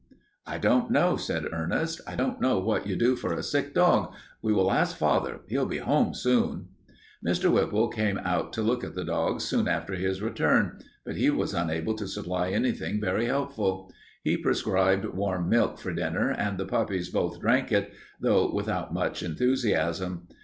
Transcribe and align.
"I 0.47 0.57
don't 0.57 0.89
know," 0.89 1.15
said 1.15 1.45
Ernest. 1.53 2.01
"I 2.07 2.15
don't 2.15 2.41
know 2.41 2.57
what 2.57 2.87
you 2.87 2.95
do 2.95 3.15
for 3.15 3.33
a 3.35 3.43
sick 3.43 3.75
dog. 3.75 4.11
We 4.41 4.51
will 4.51 4.71
ask 4.71 4.97
father. 4.97 5.41
He'll 5.47 5.67
be 5.67 5.77
home 5.77 6.15
soon." 6.15 6.69
Mr. 7.23 7.51
Whipple 7.53 7.87
came 7.87 8.17
out 8.17 8.51
to 8.53 8.63
look 8.63 8.83
at 8.83 8.95
the 8.95 9.05
dogs 9.05 9.43
soon 9.43 9.67
after 9.67 9.93
his 9.93 10.19
return, 10.19 10.79
but 11.05 11.17
he 11.17 11.29
was 11.29 11.53
unable 11.53 11.93
to 11.97 12.07
suggest 12.07 12.51
anything 12.51 12.99
very 12.99 13.27
helpful. 13.27 13.93
He 14.23 14.37
prescribed 14.37 15.05
warm 15.05 15.49
milk 15.49 15.77
for 15.77 15.93
dinner, 15.93 16.31
and 16.31 16.57
the 16.57 16.65
puppies 16.65 17.09
both 17.09 17.39
drank 17.39 17.71
it, 17.71 17.93
though 18.19 18.51
without 18.51 18.91
much 18.91 19.21
enthusiasm. 19.21 20.25